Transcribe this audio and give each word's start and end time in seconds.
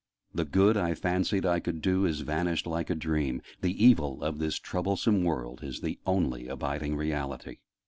"The 0.33 0.45
good 0.45 0.77
I 0.77 0.95
fancied 0.95 1.45
I 1.45 1.59
could 1.59 1.79
do 1.79 2.05
is 2.07 2.21
vanished 2.21 2.65
like 2.65 2.89
a 2.89 2.95
dream: 2.95 3.43
the 3.61 3.85
evil 3.85 4.23
of 4.23 4.39
this 4.39 4.57
troublesome 4.57 5.23
world 5.23 5.59
is 5.63 5.81
the 5.81 5.99
only 6.07 6.47
abiding 6.47 6.95
reality!" 6.95 7.57